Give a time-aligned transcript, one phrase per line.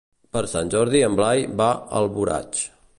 [0.37, 2.65] Per Sant Jordi en Blai va a Alboraig.